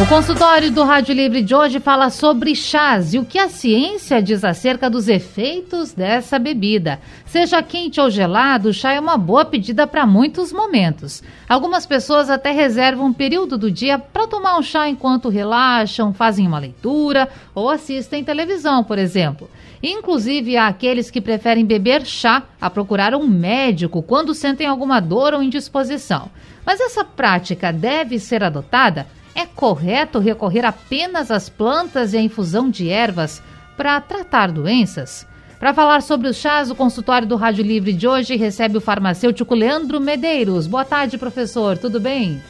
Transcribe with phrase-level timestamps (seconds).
[0.00, 4.22] O consultório do Rádio Livre de hoje fala sobre chás e o que a ciência
[4.22, 7.00] diz acerca dos efeitos dessa bebida.
[7.26, 11.20] Seja quente ou gelado, o chá é uma boa pedida para muitos momentos.
[11.48, 16.46] Algumas pessoas até reservam um período do dia para tomar um chá enquanto relaxam, fazem
[16.46, 19.50] uma leitura ou assistem televisão, por exemplo.
[19.82, 25.34] Inclusive, há aqueles que preferem beber chá a procurar um médico quando sentem alguma dor
[25.34, 26.30] ou indisposição.
[26.64, 32.70] Mas essa prática deve ser adotada é correto recorrer apenas às plantas e à infusão
[32.70, 33.42] de ervas
[33.76, 35.26] para tratar doenças?
[35.58, 39.54] Para falar sobre os chás, o consultório do Rádio Livre de hoje recebe o farmacêutico
[39.54, 40.68] Leandro Medeiros.
[40.68, 41.76] Boa tarde, professor.
[41.76, 42.40] Tudo bem?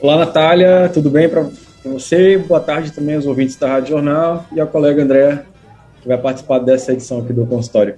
[0.00, 0.90] Olá, Natália.
[0.92, 1.46] Tudo bem para
[1.84, 2.36] você?
[2.36, 5.44] Boa tarde também aos ouvintes da Rádio Jornal e ao colega André,
[6.02, 7.94] que vai participar dessa edição aqui do consultório.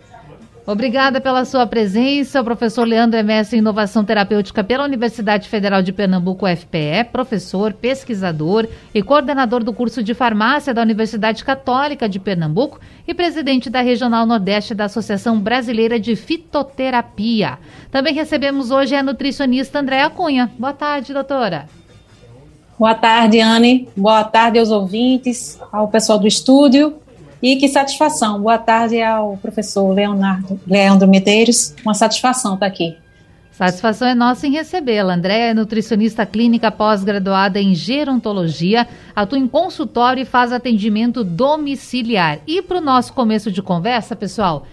[0.66, 5.92] Obrigada pela sua presença, professor Leandro é mestre em inovação terapêutica pela Universidade Federal de
[5.92, 12.80] Pernambuco, UFPE, professor, pesquisador e coordenador do curso de farmácia da Universidade Católica de Pernambuco
[13.06, 17.60] e presidente da Regional Nordeste da Associação Brasileira de Fitoterapia.
[17.88, 20.50] Também recebemos hoje a nutricionista Andréa Cunha.
[20.58, 21.68] Boa tarde, doutora.
[22.76, 23.88] Boa tarde, Anne.
[23.96, 27.05] Boa tarde aos ouvintes, ao pessoal do estúdio
[27.42, 28.40] e que satisfação.
[28.40, 31.74] Boa tarde ao professor Leonardo, Leandro Medeiros.
[31.84, 32.96] Uma satisfação estar aqui.
[33.50, 35.14] Satisfação é nossa em recebê-la.
[35.14, 42.40] Andréa é nutricionista clínica pós-graduada em gerontologia, atua em consultório e faz atendimento domiciliar.
[42.46, 44.66] E para o nosso começo de conversa, pessoal,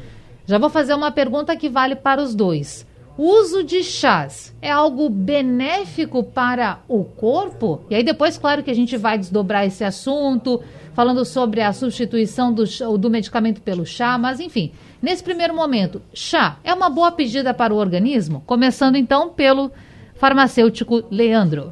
[0.45, 2.85] já vou fazer uma pergunta que vale para os dois.
[3.17, 7.81] O uso de chás é algo benéfico para o corpo?
[7.89, 10.61] E aí depois, claro que a gente vai desdobrar esse assunto,
[10.93, 12.63] falando sobre a substituição do,
[12.97, 14.71] do medicamento pelo chá, mas enfim,
[15.01, 18.43] nesse primeiro momento, chá é uma boa pedida para o organismo?
[18.45, 19.71] Começando então pelo
[20.15, 21.71] farmacêutico Leandro.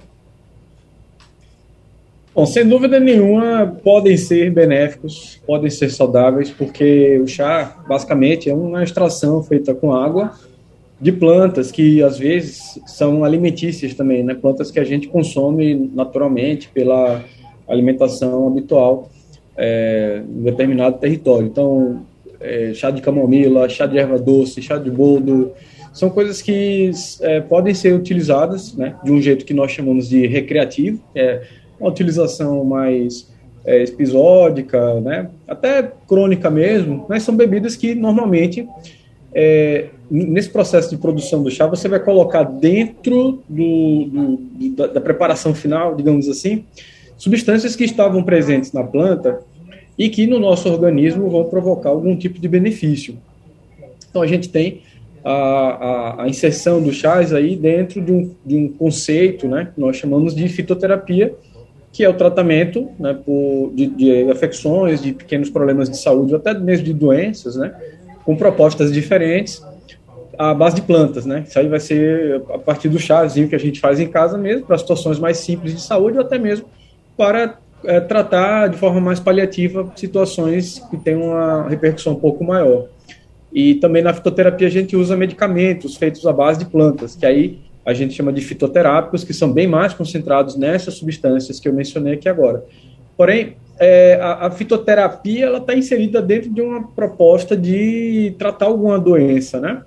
[2.33, 8.53] Bom, sem dúvida nenhuma, podem ser benéficos, podem ser saudáveis, porque o chá, basicamente, é
[8.53, 10.31] uma extração feita com água
[10.99, 14.33] de plantas que, às vezes, são alimentícias também, né?
[14.33, 17.21] Plantas que a gente consome naturalmente pela
[17.67, 19.10] alimentação habitual
[19.57, 21.47] é, em determinado território.
[21.47, 22.05] Então,
[22.39, 25.51] é, chá de camomila, chá de erva doce, chá de boldo,
[25.93, 26.91] são coisas que
[27.21, 31.41] é, podem ser utilizadas né, de um jeito que nós chamamos de recreativo, é
[31.79, 33.29] uma utilização mais
[33.65, 38.67] é, episódica, né, até crônica mesmo, mas são bebidas que normalmente,
[39.33, 45.01] é, nesse processo de produção do chá, você vai colocar dentro do, do da, da
[45.01, 46.63] preparação final, digamos assim,
[47.21, 49.41] substâncias que estavam presentes na planta
[49.95, 53.15] e que no nosso organismo vão provocar algum tipo de benefício.
[54.09, 54.81] Então a gente tem
[55.23, 59.79] a, a, a inserção do chás aí dentro de um, de um conceito, né, que
[59.79, 61.35] nós chamamos de fitoterapia,
[61.93, 66.39] que é o tratamento né, por, de, de afecções, de pequenos problemas de saúde, ou
[66.39, 67.71] até mesmo de doenças, né,
[68.25, 69.63] com propostas diferentes,
[70.39, 71.43] à base de plantas, né?
[71.47, 74.65] Isso aí vai ser a partir do chazinho que a gente faz em casa mesmo,
[74.65, 76.65] para situações mais simples de saúde, ou até mesmo
[77.21, 82.87] para é, tratar de forma mais paliativa situações que têm uma repercussão um pouco maior.
[83.53, 87.59] E também na fitoterapia a gente usa medicamentos feitos à base de plantas, que aí
[87.85, 92.15] a gente chama de fitoterápicos, que são bem mais concentrados nessas substâncias que eu mencionei
[92.15, 92.65] aqui agora.
[93.15, 98.97] Porém, é, a, a, fitoterapia ela está inserida dentro de uma proposta de tratar alguma
[98.97, 99.83] doença, né?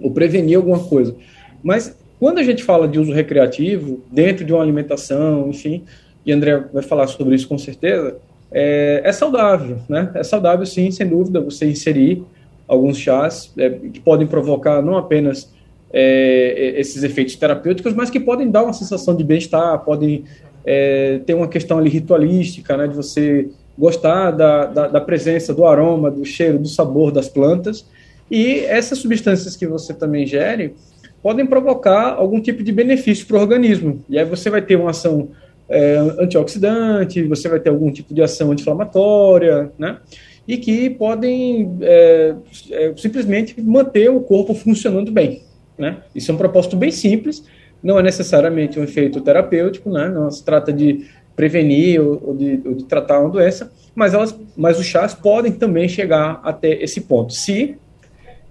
[0.00, 1.14] Ou prevenir alguma coisa.
[1.62, 5.84] Mas quando a gente fala de uso recreativo, dentro de uma alimentação, enfim,
[6.28, 8.16] e André vai falar sobre isso com certeza,
[8.52, 10.10] é, é saudável, né?
[10.14, 12.22] É saudável, sim, sem dúvida, você inserir
[12.66, 15.50] alguns chás é, que podem provocar não apenas
[15.90, 20.24] é, esses efeitos terapêuticos, mas que podem dar uma sensação de bem-estar, podem
[20.66, 22.86] é, ter uma questão ali ritualística, né?
[22.86, 23.48] De você
[23.78, 27.86] gostar da, da, da, presença, do aroma, do cheiro, do sabor das plantas.
[28.30, 30.74] E essas substâncias que você também gere
[31.22, 34.04] podem provocar algum tipo de benefício para o organismo.
[34.10, 35.28] E aí você vai ter uma ação
[35.68, 39.98] é, antioxidante, você vai ter algum tipo de ação anti-inflamatória, né?
[40.46, 42.34] E que podem é,
[42.70, 45.42] é, simplesmente manter o corpo funcionando bem,
[45.76, 45.98] né?
[46.14, 47.44] Isso é um propósito bem simples,
[47.82, 50.08] não é necessariamente um efeito terapêutico, né?
[50.08, 51.06] Não se trata de
[51.36, 55.52] prevenir ou, ou, de, ou, de, tratar uma doença, mas, elas, mas os chás podem
[55.52, 57.76] também chegar até esse ponto, se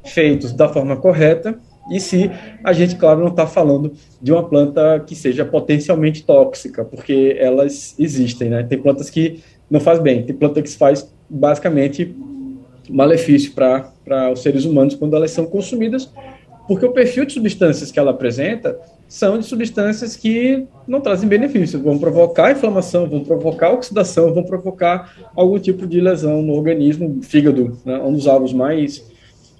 [0.06, 1.60] feitos da forma correta
[1.92, 2.30] e se
[2.64, 7.96] a gente, claro, não está falando de uma planta que seja potencialmente tóxica, porque elas
[7.98, 8.64] existem, né?
[8.64, 12.16] Tem plantas que não faz bem, tem planta que faz basicamente
[12.90, 16.10] malefício para os seres humanos quando elas são consumidas,
[16.68, 21.82] porque o perfil de substâncias que ela apresenta são de substâncias que não trazem benefícios,
[21.82, 27.78] vão provocar inflamação, vão provocar oxidação, vão provocar algum tipo de lesão no organismo, fígado,
[27.86, 29.06] né, um dos alvos mais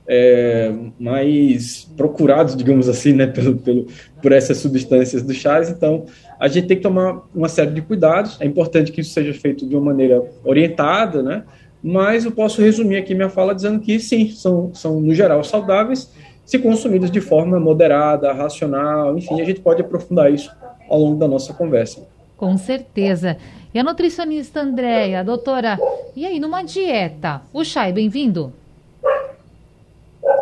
[0.08, 3.88] é, mais procurados, digamos assim, né, pelo, pelo,
[4.22, 5.70] por essas substâncias do chás.
[5.70, 6.06] Então,
[6.40, 8.40] a gente tem que tomar uma série de cuidados.
[8.40, 11.44] É importante que isso seja feito de uma maneira orientada, né?
[11.84, 16.12] Mas eu posso resumir aqui minha fala dizendo que sim, são, são no geral saudáveis,
[16.44, 20.52] se consumidos de forma moderada, racional, enfim, a gente pode aprofundar isso
[20.90, 22.08] ao longo da nossa conversa.
[22.36, 23.38] Com certeza.
[23.74, 25.78] E a nutricionista Andréia, doutora,
[26.16, 28.54] e aí, numa dieta, o chá é bem-vindo?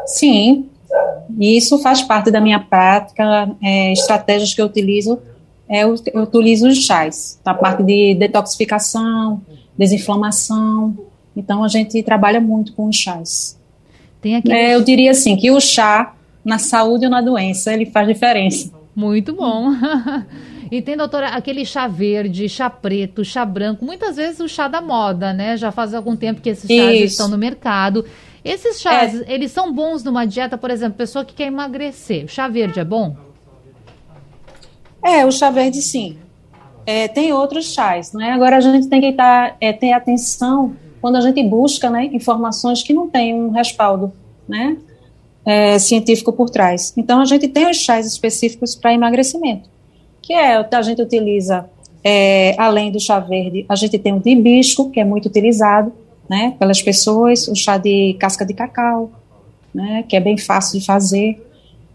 [0.05, 0.69] Sim,
[1.39, 5.19] isso faz parte da minha prática, é, estratégias que eu utilizo,
[5.67, 9.41] é, eu, eu utilizo os chás, na parte de detoxificação,
[9.77, 10.95] desinflamação,
[11.35, 13.59] então a gente trabalha muito com os chás.
[14.21, 14.51] Tem aqui...
[14.51, 16.13] É, eu diria assim, que o chá,
[16.43, 18.71] na saúde ou na doença, ele faz diferença.
[18.95, 19.71] Muito bom.
[20.71, 24.81] E tem, doutora, aquele chá verde, chá preto, chá branco, muitas vezes o chá da
[24.81, 25.55] moda, né?
[25.55, 27.05] Já faz algum tempo que esses chás Isso.
[27.05, 28.03] estão no mercado.
[28.45, 29.33] Esses chás, é.
[29.33, 32.25] eles são bons numa dieta, por exemplo, pessoa que quer emagrecer.
[32.25, 33.17] O chá verde é bom?
[35.03, 36.19] É, o chá verde sim.
[36.85, 38.31] É, tem outros chás, né?
[38.31, 42.83] Agora a gente tem que estar, é, ter atenção quando a gente busca né, informações
[42.83, 44.13] que não têm um respaldo
[44.47, 44.77] né,
[45.43, 46.93] é, científico por trás.
[46.95, 49.67] Então a gente tem os chás específicos para emagrecimento,
[50.21, 51.67] que é o que a gente utiliza
[52.03, 55.91] é, além do chá verde, a gente tem o de hibisco, que é muito utilizado,
[56.29, 59.11] né, pelas pessoas, o chá de casca de cacau,
[59.73, 61.45] né, que é bem fácil de fazer,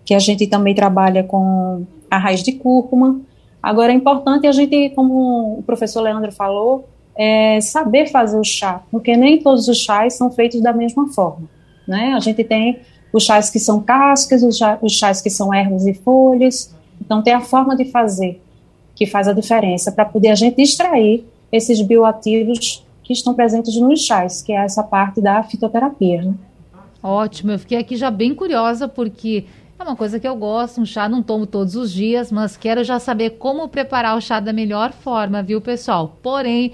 [0.04, 3.20] que a gente também trabalha com a raiz de cúrcuma.
[3.62, 8.82] Agora é importante a gente, como o professor Leandro falou, é saber fazer o chá,
[8.90, 11.48] porque nem todos os chás são feitos da mesma forma,
[11.86, 12.14] né?
[12.14, 12.80] A gente tem
[13.12, 17.22] os chás que são cascas, os chás, os chás que são ervas e folhas, então
[17.22, 18.40] tem a forma de fazer
[18.94, 24.02] que faz a diferença para poder a gente extrair esses bioativos que estão presentes nos
[24.02, 26.22] chás, que é essa parte da fitoterapia.
[26.22, 26.34] Né?
[27.02, 29.46] Ótimo, eu fiquei aqui já bem curiosa, porque
[29.76, 32.84] é uma coisa que eu gosto, um chá não tomo todos os dias, mas quero
[32.84, 36.18] já saber como preparar o chá da melhor forma, viu, pessoal?
[36.22, 36.70] Porém,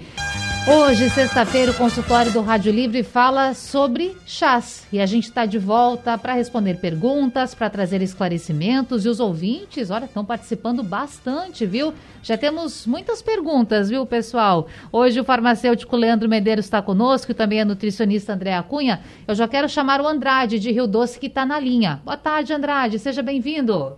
[0.69, 4.85] Hoje, sexta-feira, o consultório do Rádio Livre fala sobre chás.
[4.91, 9.05] E a gente está de volta para responder perguntas, para trazer esclarecimentos.
[9.05, 11.93] E os ouvintes, olha, estão participando bastante, viu?
[12.21, 14.67] Já temos muitas perguntas, viu, pessoal?
[14.91, 18.99] Hoje o farmacêutico Leandro Medeiros está conosco e também a nutricionista Andréa Cunha.
[19.25, 22.01] Eu já quero chamar o Andrade de Rio Doce, que está na linha.
[22.03, 22.99] Boa tarde, Andrade.
[22.99, 23.97] Seja bem-vindo.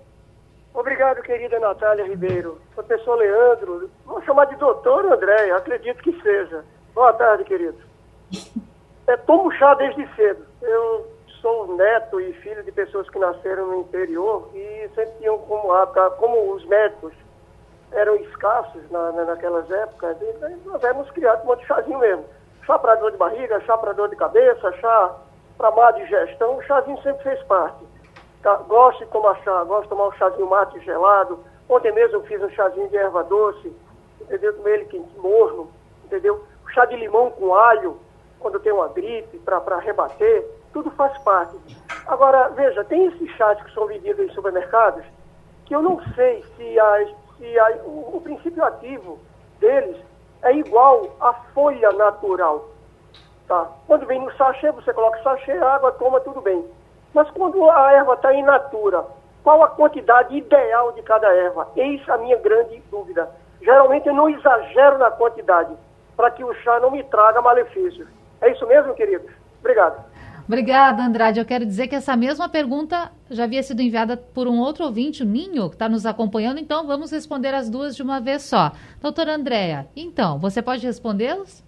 [0.73, 2.59] Obrigado, querida Natália Ribeiro.
[2.75, 6.63] Professor Leandro, vamos chamar de doutor André, acredito que seja.
[6.93, 7.77] Boa tarde, querido.
[9.07, 10.45] É, tomo chá desde cedo.
[10.61, 11.07] Eu
[11.41, 15.69] sou neto e filho de pessoas que nasceram no interior e sempre tinham como
[16.17, 17.13] como os médicos
[17.91, 20.15] eram escassos na, na, naquelas épocas,
[20.65, 22.25] nós éramos criados com um monte de chazinho mesmo.
[22.65, 25.15] Chá para dor de barriga, chá para dor de cabeça, chá
[25.57, 27.83] para má digestão, o chazinho sempre fez parte.
[28.41, 31.39] Tá, gosto de tomar chá, gosto de tomar um chazinho mate gelado.
[31.67, 33.73] Ontem mesmo eu fiz um chazinho de erva doce,
[34.21, 34.55] entendeu?
[34.55, 35.69] Tomei ele quente, morno,
[36.05, 36.43] entendeu?
[36.73, 37.97] Chá de limão com alho,
[38.39, 41.57] quando tenho uma gripe, para rebater, tudo faz parte.
[42.07, 45.03] Agora, veja, tem esses chás que são vendidos em supermercados
[45.65, 49.19] que eu não sei se, as, se a, o, o princípio ativo
[49.59, 49.97] deles
[50.41, 52.69] é igual à folha natural.
[53.47, 53.69] Tá?
[53.85, 56.65] Quando vem no sachê, você coloca sachê, água, toma, tudo bem.
[57.13, 59.05] Mas quando a erva está in natura,
[59.43, 61.67] qual a quantidade ideal de cada erva?
[61.75, 63.29] Eis a minha grande dúvida.
[63.61, 65.73] Geralmente eu não exagero na quantidade,
[66.15, 68.07] para que o chá não me traga malefícios.
[68.41, 69.31] É isso mesmo, queridos?
[69.59, 70.03] Obrigado.
[70.49, 71.39] Obrigada, Andrade.
[71.39, 75.21] Eu quero dizer que essa mesma pergunta já havia sido enviada por um outro ouvinte,
[75.21, 78.71] o Ninho, que está nos acompanhando, então vamos responder as duas de uma vez só.
[78.99, 81.63] Doutora Andréia, então, você pode respondê-las?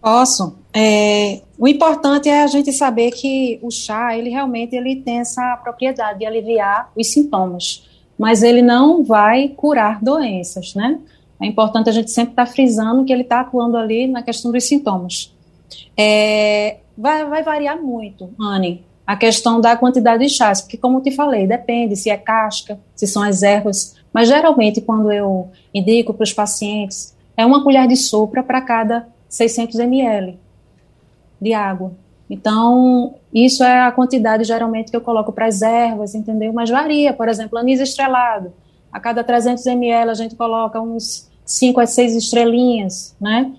[0.00, 0.58] Posso.
[0.72, 5.56] É, o importante é a gente saber que o chá, ele realmente ele tem essa
[5.62, 7.86] propriedade de aliviar os sintomas,
[8.18, 10.98] mas ele não vai curar doenças, né?
[11.40, 14.52] É importante a gente sempre estar tá frisando que ele está atuando ali na questão
[14.52, 15.34] dos sintomas.
[15.96, 21.02] É, vai, vai variar muito, Anne, a questão da quantidade de chás, porque como eu
[21.02, 26.14] te falei, depende se é casca, se são as ervas Mas geralmente, quando eu indico
[26.14, 30.38] para os pacientes, é uma colher de sopa para cada 600 ml
[31.40, 31.92] de água.
[32.28, 36.52] Então, isso é a quantidade geralmente que eu coloco para as ervas, entendeu?
[36.52, 38.52] Mas varia, por exemplo, anis estrelado.
[38.92, 43.52] A cada 300 ml a gente coloca uns 5 a 6 estrelinhas, né?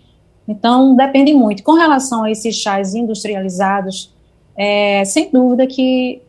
[0.47, 1.63] Então, depende muito.
[1.63, 4.13] Com relação a esses chás industrializados,
[4.55, 6.21] é, sem dúvida que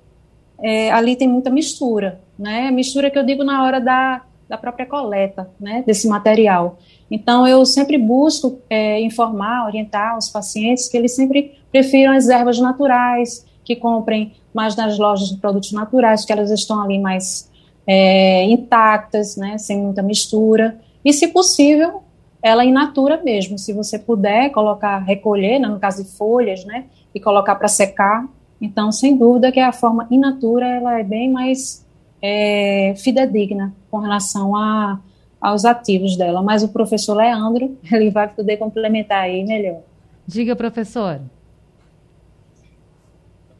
[0.60, 2.70] é, ali tem muita mistura, né?
[2.70, 5.82] Mistura que eu digo na hora da, da própria coleta, né?
[5.86, 6.78] Desse material.
[7.12, 12.58] Então, eu sempre busco é, informar, orientar os pacientes que eles sempre prefiram as ervas
[12.58, 17.50] naturais, que comprem mais nas lojas de produtos naturais, que elas estão ali mais
[17.86, 20.80] é, intactas, né, sem muita mistura.
[21.04, 22.02] E, se possível,
[22.42, 23.58] ela in natura mesmo.
[23.58, 28.26] Se você puder colocar, recolher, né, no caso de folhas, né, e colocar para secar.
[28.58, 31.84] Então, sem dúvida que a forma in natura ela é bem mais
[32.22, 34.98] é, fidedigna com relação a
[35.42, 36.40] aos ativos dela.
[36.40, 39.80] Mas o professor Leandro, ele vai poder complementar aí melhor.
[40.26, 41.20] Diga, professor.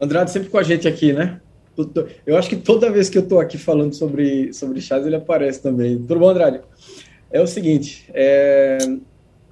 [0.01, 1.41] Andrade sempre com a gente aqui, né?
[2.27, 5.62] Eu acho que toda vez que eu estou aqui falando sobre, sobre chás, ele aparece
[5.62, 5.97] também.
[5.99, 6.61] Tudo bom, Andrade?
[7.31, 8.77] É o seguinte, é,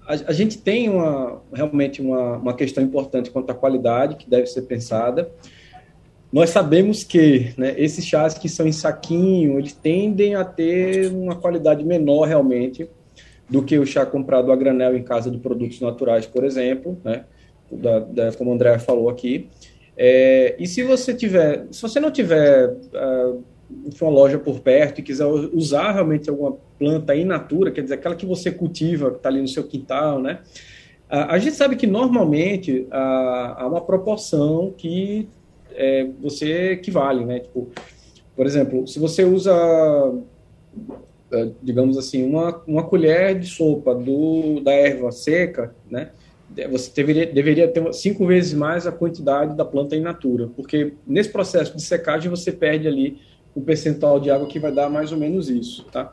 [0.07, 4.47] a, a, gente tem uma, realmente uma, uma questão importante quanto à qualidade, que deve
[4.49, 5.31] ser pensada.
[6.33, 11.35] Nós sabemos que né, esses chás que são em saquinho, eles tendem a ter uma
[11.35, 12.89] qualidade menor realmente
[13.49, 17.25] do que o chá comprado a granel em casa de produtos naturais, por exemplo, né,
[17.71, 19.49] da, da, como o André falou aqui.
[19.97, 23.43] É, e se você tiver, se você não tiver uh,
[24.01, 28.15] uma loja por perto e quiser usar realmente alguma planta in natura, quer dizer, aquela
[28.15, 30.41] que você cultiva, que está ali no seu quintal, né?
[31.09, 35.29] A, gente sabe que normalmente há uma proporção que
[35.75, 37.41] é, você equivale, né?
[37.41, 37.69] Tipo,
[38.37, 39.53] por exemplo, se você usa,
[41.33, 46.11] é, digamos assim, uma, uma colher de sopa do, da erva seca, né?
[46.71, 51.29] Você deveria, deveria ter cinco vezes mais a quantidade da planta in natura, porque nesse
[51.29, 53.19] processo de secagem você perde ali
[53.55, 56.13] o percentual de água que vai dar mais ou menos isso, tá?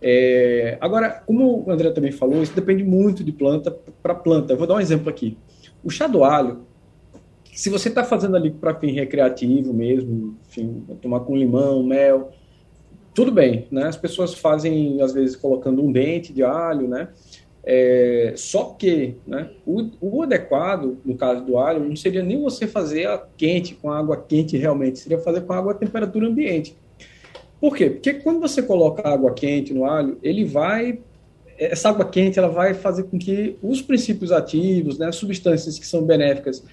[0.00, 3.70] É, agora, como o André também falou, isso depende muito de planta
[4.02, 4.52] para planta.
[4.52, 5.38] Eu vou dar um exemplo aqui.
[5.82, 6.66] O chá do alho,
[7.54, 12.32] se você está fazendo ali para fim recreativo mesmo, enfim, tomar com limão, mel,
[13.14, 13.84] tudo bem, né?
[13.84, 17.08] As pessoas fazem, às vezes, colocando um dente de alho, né?
[17.66, 22.66] É, só que né, o, o, adequado, no caso do alho, não seria nem você
[22.66, 26.76] fazer a quente, com água quente realmente, seria fazer com água a temperatura ambiente.
[27.58, 27.88] Por quê?
[27.88, 30.98] Porque quando você coloca água quente no alho, ele vai.
[31.56, 35.86] Essa água quente ela vai fazer com que os princípios ativos, né, as substâncias que
[35.86, 36.64] são benéficas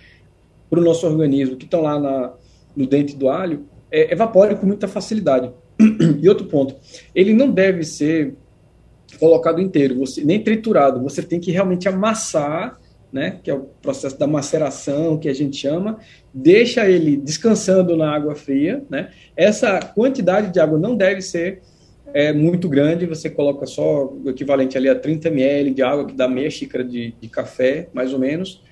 [0.71, 2.33] para o nosso organismo, que estão lá na,
[2.73, 5.51] no dente do alho, é, evaporem com muita facilidade.
[6.21, 6.75] E outro ponto,
[7.13, 8.35] ele não deve ser
[9.19, 12.79] colocado inteiro, você nem triturado, você tem que realmente amassar,
[13.11, 15.99] né, que é o processo da maceração que a gente chama,
[16.33, 19.09] deixa ele descansando na água fria, né?
[19.35, 21.61] Essa quantidade de água não deve ser
[22.13, 26.13] é, muito grande, você coloca só o equivalente ali a 30 ml de água, que
[26.13, 28.63] dá meia xícara de, de café, mais ou menos,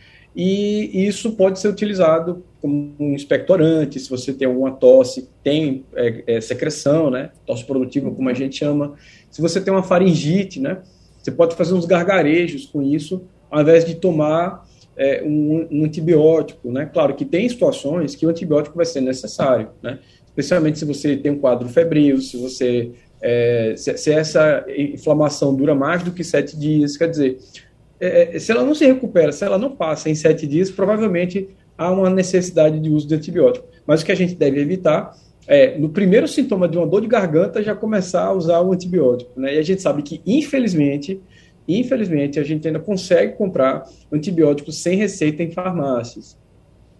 [0.41, 6.23] e isso pode ser utilizado como um expectorante, se você tem alguma tosse, tem é,
[6.27, 8.93] é, secreção, né, tosse produtiva, como a gente chama,
[9.29, 10.77] se você tem uma faringite, né,
[11.21, 14.65] você pode fazer uns gargarejos com isso, ao invés de tomar
[14.95, 19.71] é, um, um, antibiótico, né, claro que tem situações que o antibiótico vai ser necessário,
[19.83, 22.91] né, especialmente se você tem um quadro febril, se você
[23.21, 27.37] é, se, se essa inflamação dura mais do que sete dias, quer dizer,
[27.99, 31.49] é, é, se ela não se recupera, se ela não passa em sete dias, provavelmente
[31.77, 33.67] há uma necessidade de uso de antibiótico.
[33.85, 35.15] Mas o que a gente deve evitar
[35.47, 39.31] é, no primeiro sintoma de uma dor de garganta, já começar a usar o antibiótico.
[39.39, 39.55] Né?
[39.55, 41.19] E a gente sabe que, infelizmente,
[41.67, 46.37] infelizmente, a gente ainda consegue comprar antibióticos sem receita em farmácias.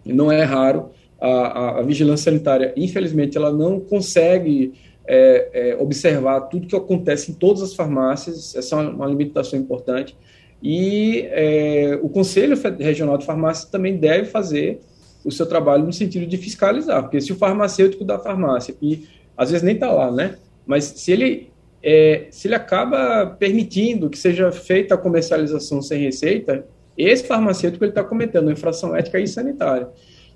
[0.04, 0.90] Não é raro,
[1.20, 4.72] a, a, a vigilância sanitária, infelizmente, ela não consegue
[5.06, 9.58] é, é, observar tudo que acontece em todas as farmácias, essa é uma, uma limitação
[9.58, 10.16] importante.
[10.62, 14.80] E é, o Conselho Regional de Farmácia também deve fazer
[15.24, 19.50] o seu trabalho no sentido de fiscalizar, porque se o farmacêutico da farmácia, e às
[19.50, 20.36] vezes nem está lá, né?
[20.66, 21.50] Mas se ele,
[21.82, 28.04] é, se ele acaba permitindo que seja feita a comercialização sem receita, esse farmacêutico está
[28.04, 29.88] cometendo infração ética e sanitária.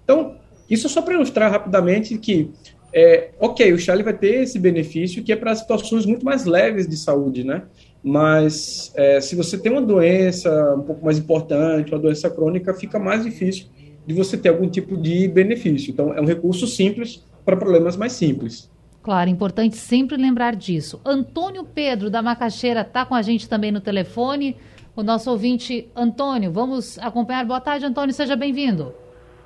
[0.03, 0.37] Então,
[0.69, 2.51] isso é só para ilustrar rapidamente que,
[2.93, 6.89] é, ok, o Charlie vai ter esse benefício que é para situações muito mais leves
[6.89, 7.63] de saúde, né?
[8.05, 12.99] Mas é, se você tem uma doença um pouco mais importante, uma doença crônica, fica
[12.99, 13.67] mais difícil
[14.07, 15.91] de você ter algum tipo de benefício.
[15.91, 18.71] Então, é um recurso simples para problemas mais simples.
[19.03, 21.01] Claro, importante sempre lembrar disso.
[21.03, 24.55] Antônio Pedro, da Macaxeira, está com a gente também no telefone.
[24.95, 27.47] O nosso ouvinte, Antônio, vamos acompanhar.
[27.47, 28.95] Boa tarde, Antônio, seja bem-vindo.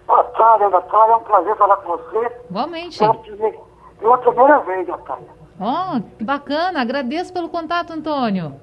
[0.05, 2.33] Boa tarde, Natália, é um prazer falar com você.
[2.51, 2.99] Igualmente.
[2.99, 5.38] Pela primeira vez, Natália.
[5.61, 8.55] Oh, que bacana, agradeço pelo contato, Antônio.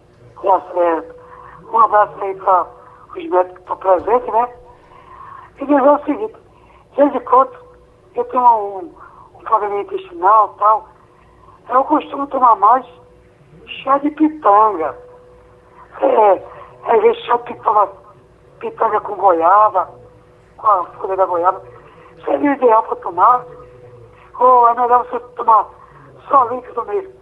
[0.41, 1.15] Tá certo.
[1.71, 2.67] Um abraço aí para
[3.17, 4.49] os médicos que estão presentes, né?
[5.59, 6.35] E dizer o seguinte,
[6.95, 7.51] desde quando
[8.15, 8.93] eu tenho um,
[9.43, 10.87] problema intestinal e tal,
[11.69, 12.85] eu costumo tomar mais
[13.83, 14.97] chá de pitanga.
[15.99, 16.43] É,
[16.87, 17.89] às vezes chá de pitanga,
[18.59, 19.89] pitanga com goiaba,
[20.57, 21.61] com a folha da goiaba.
[22.23, 23.45] Seria ideal para tomar?
[24.39, 25.67] Ou é melhor você tomar
[26.27, 27.13] só líquido mesmo?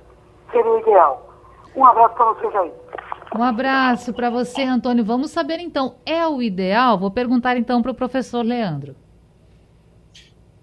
[0.52, 1.30] Seria ideal.
[1.76, 2.72] Um abraço para vocês aí.
[3.36, 5.04] Um abraço para você, Antônio.
[5.04, 7.00] Vamos saber então, é o ideal?
[7.00, 8.96] Vou perguntar então para o professor Leandro.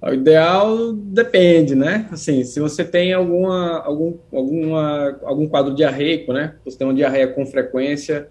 [0.02, 2.08] O ideal depende, né?
[2.10, 6.54] Assim, se você tem alguma, algum, alguma, algum quadro diarreico, né?
[6.64, 8.28] Você tem uma diarreia com frequência,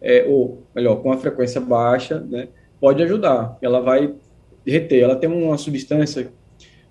[0.00, 2.48] é, ou melhor, com a frequência baixa, né?
[2.80, 3.58] Pode ajudar.
[3.60, 4.14] Ela vai
[4.66, 5.02] reter.
[5.02, 6.32] Ela tem uma substância,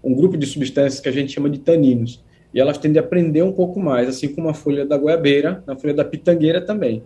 [0.03, 2.23] um grupo de substâncias que a gente chama de taninos.
[2.53, 5.75] E elas tendem a prender um pouco mais, assim como a folha da goiabeira, a
[5.75, 7.03] folha da pitangueira também.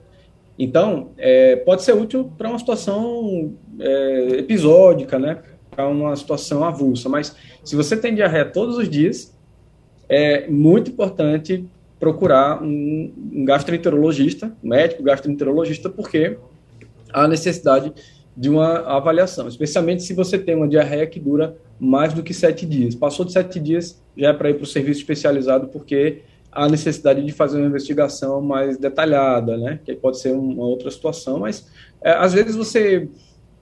[0.57, 5.39] Então, é, pode ser útil para uma situação é, episódica, né?
[5.75, 7.09] para uma situação avulsa.
[7.09, 9.35] Mas se você tem diarreia todos os dias,
[10.07, 11.65] é muito importante
[11.99, 16.37] procurar um, um gastroenterologista, um médico gastroenterologista, porque
[17.11, 17.93] há necessidade
[18.35, 22.65] de uma avaliação, especialmente se você tem uma diarreia que dura mais do que sete
[22.65, 22.95] dias.
[22.95, 27.23] Passou de sete dias, já é para ir para o serviço especializado, porque há necessidade
[27.23, 29.79] de fazer uma investigação mais detalhada, né?
[29.83, 31.67] Que pode ser uma outra situação, mas
[32.01, 33.07] é, às vezes você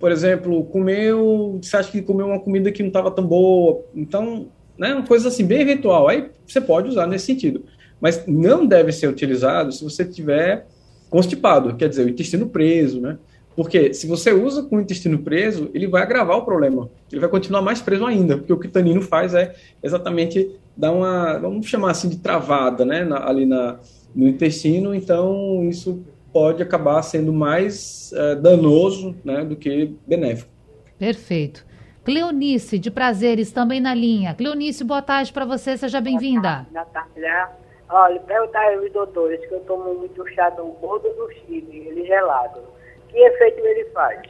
[0.02, 4.48] por exemplo, comeu, você acha que comeu uma comida que não estava tão boa, então,
[4.76, 7.64] né, uma coisa assim, bem eventual, aí você pode usar nesse sentido.
[8.00, 10.66] Mas não deve ser utilizado se você tiver
[11.08, 13.20] constipado, quer dizer, o intestino preso, né?
[13.56, 16.90] Porque se você usa com o intestino preso, ele vai agravar o problema.
[17.12, 20.92] Ele vai continuar mais preso ainda, porque o que o tanino faz é exatamente dar
[20.92, 23.80] uma, vamos chamar assim de travada, né, na, ali na,
[24.16, 24.96] no intestino.
[24.96, 30.50] Então isso pode acabar sendo mais é, danoso né, do que benéfico.
[30.98, 31.66] Perfeito.
[32.04, 34.34] Cleonice, de Prazeres, também na linha.
[34.34, 36.66] Cleonice, boa tarde para você, seja bem-vinda.
[36.72, 37.48] Boa tarde, né?
[37.90, 42.60] Olha, perguntar aos doutores que eu tomo muito chá do bordo do Chile, ele gelado.
[43.12, 44.22] Que efeito ele faz?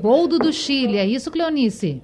[0.00, 2.02] Boldo do Chile, é isso, Cleonice?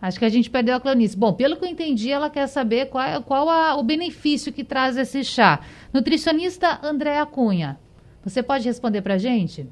[0.00, 1.16] Acho que a gente perdeu a Cleonice.
[1.16, 4.62] Bom, pelo que eu entendi, ela quer saber qual, é, qual a, o benefício que
[4.62, 5.60] traz esse chá.
[5.92, 7.78] Nutricionista Andréa Cunha,
[8.22, 9.66] você pode responder para a gente?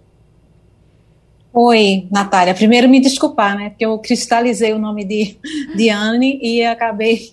[1.52, 2.54] Oi, Natália.
[2.54, 3.70] Primeiro me desculpar, né?
[3.70, 5.38] Porque eu cristalizei o nome de,
[5.76, 7.32] de Anne e acabei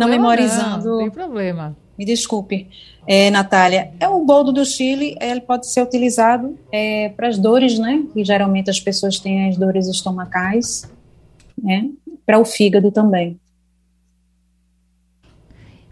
[0.00, 0.88] não memorizando.
[0.88, 1.76] Não, tem problema.
[1.98, 2.68] Me desculpe,
[3.06, 3.90] é, Natália.
[3.98, 8.04] É o boldo do Chile, ele pode ser utilizado é, para as dores, né?
[8.14, 10.88] Que geralmente as pessoas têm as dores estomacais,
[11.60, 11.90] né?
[12.28, 13.40] para o fígado também.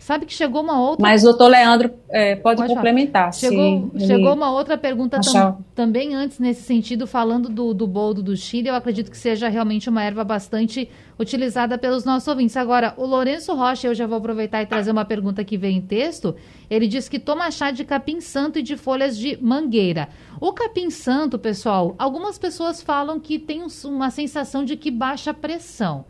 [0.07, 1.03] Sabe que chegou uma outra.
[1.03, 3.35] Mas o doutor Leandro é, pode, pode, complementar.
[3.35, 8.37] Chegou, chegou uma outra pergunta tam, também antes, nesse sentido, falando do, do boldo do
[8.37, 8.69] Chile.
[8.69, 10.89] Eu acredito que seja realmente uma erva bastante
[11.19, 12.57] utilizada pelos nossos ouvintes.
[12.57, 15.83] Agora, o Lourenço Rocha, eu já vou aproveitar e trazer uma pergunta que vem em
[15.83, 16.37] texto.
[16.71, 20.09] Ele diz que toma chá de capim santo e de folhas de mangueira.
[20.41, 26.05] O capim santo, pessoal, algumas pessoas falam que tem uma sensação de que baixa pressão.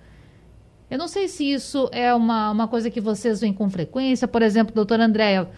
[0.88, 4.29] Eu não sei se isso é uma, uma coisa que vocês veem com frequência.
[4.29, 5.49] Por exemplo, doutora Andréia,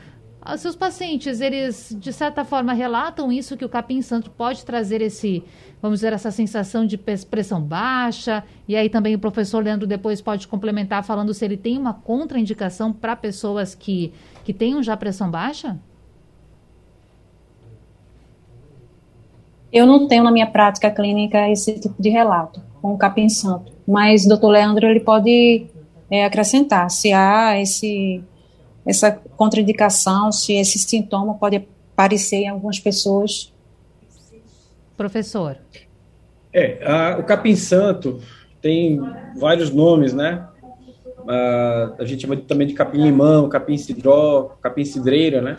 [0.56, 5.44] seus pacientes, eles de certa forma relatam isso, que o capim santo pode trazer esse,
[5.82, 8.42] vamos dizer, essa sensação de pressão baixa.
[8.66, 12.90] E aí também o professor Leandro depois pode complementar falando se ele tem uma contraindicação
[12.90, 14.14] para pessoas que,
[14.44, 15.78] que tenham já pressão baixa?
[19.70, 23.72] Eu não tenho na minha prática clínica esse tipo de relato com o capim santo,
[23.86, 25.66] mas doutor Leandro ele pode
[26.10, 28.22] é, acrescentar se há esse,
[28.86, 33.52] essa contraindicação, se esse sintoma pode aparecer em algumas pessoas.
[34.96, 35.58] Professor.
[36.52, 38.20] É, a, o capim santo
[38.60, 39.00] tem
[39.38, 40.46] vários nomes, né?
[41.28, 45.56] A, a gente chama também de capim-limão, capim-cidró, capim-cidreira, né?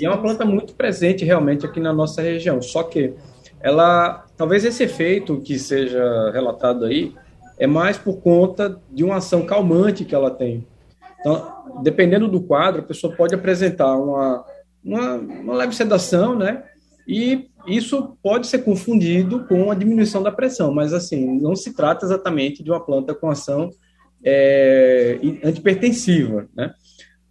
[0.00, 2.62] E é uma planta muito presente realmente aqui na nossa região.
[2.62, 3.14] Só que
[3.60, 7.14] ela talvez esse efeito que seja relatado aí
[7.58, 10.66] é mais por conta de uma ação calmante que ela tem.
[11.20, 14.42] Então, dependendo do quadro, a pessoa pode apresentar uma,
[14.82, 16.64] uma, uma leve sedação, né?
[17.06, 22.06] E isso pode ser confundido com a diminuição da pressão, mas assim, não se trata
[22.06, 23.68] exatamente de uma planta com ação
[24.24, 26.72] é, antipertensiva, né?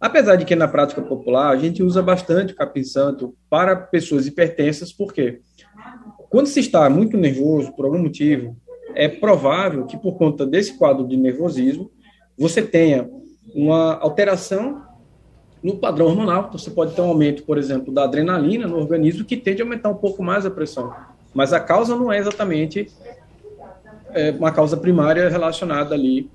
[0.00, 4.92] Apesar de que na prática popular a gente usa bastante capim santo para pessoas hipertensas,
[4.92, 5.40] por quê?
[6.30, 8.56] Quando se está muito nervoso, por algum motivo,
[8.94, 11.90] é provável que por conta desse quadro de nervosismo,
[12.38, 13.10] você tenha
[13.54, 14.82] uma alteração
[15.62, 16.46] no padrão hormonal.
[16.48, 19.64] Então, você pode ter um aumento, por exemplo, da adrenalina no organismo, que tende a
[19.64, 20.94] aumentar um pouco mais a pressão.
[21.34, 22.88] Mas a causa não é exatamente
[24.12, 26.30] é, uma causa primária relacionada ali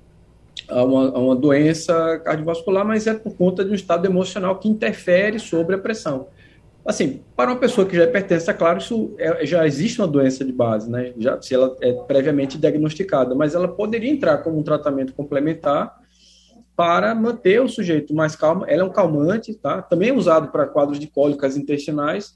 [0.68, 4.68] a uma, a uma, doença cardiovascular, mas é por conta de um estado emocional que
[4.68, 6.28] interfere sobre a pressão.
[6.86, 10.06] Assim, para uma pessoa que já é pertence, é claro, isso é, já existe uma
[10.06, 11.12] doença de base, né?
[11.18, 15.98] Já, se ela é previamente diagnosticada, mas ela poderia entrar como um tratamento complementar
[16.76, 18.64] para manter o sujeito mais calmo.
[18.68, 19.82] Ela é um calmante, tá?
[19.82, 22.34] Também é usado para quadros de cólicas intestinais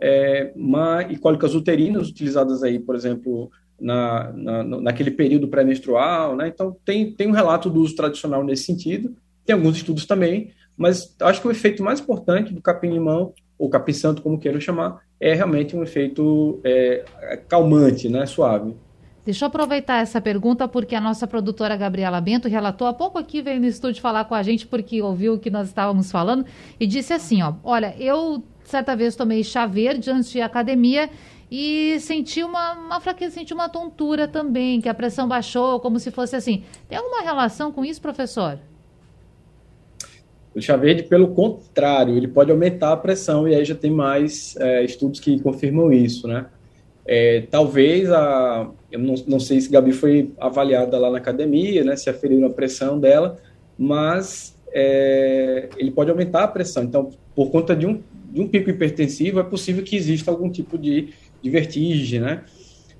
[0.00, 6.48] é, uma, e cólicas uterinas, utilizadas aí, por exemplo, na, na, naquele período pré-menstrual, né?
[6.48, 11.14] Então, tem, tem um relato do uso tradicional nesse sentido, tem alguns estudos também, mas
[11.20, 15.76] acho que o efeito mais importante do capim-limão, ou capim-santo, como queiram chamar, é realmente
[15.76, 17.04] um efeito é,
[17.46, 18.24] calmante, né?
[18.24, 18.74] Suave.
[19.22, 23.42] Deixa eu aproveitar essa pergunta porque a nossa produtora Gabriela Bento relatou há pouco aqui,
[23.42, 26.46] veio no estúdio falar com a gente porque ouviu o que nós estávamos falando
[26.80, 31.10] e disse assim, ó, olha, eu certa vez tomei chá verde antes de academia
[31.50, 36.10] e senti uma, uma fraqueza, senti uma tontura também, que a pressão baixou, como se
[36.10, 36.64] fosse assim.
[36.88, 38.58] Tem alguma relação com isso, professor?
[40.54, 44.56] O chá verde, pelo contrário, ele pode aumentar a pressão e aí já tem mais
[44.58, 46.46] é, estudos que confirmam isso, né?
[47.06, 51.96] É, talvez a, eu não, não sei se Gabi foi avaliada lá na academia, né?
[51.96, 53.38] Se aferiram a pressão dela,
[53.78, 56.82] mas é, ele pode aumentar a pressão.
[56.82, 60.76] Então, por conta de um, de um pico hipertensivo, é possível que exista algum tipo
[60.76, 61.10] de
[61.42, 62.44] de vertigem, né?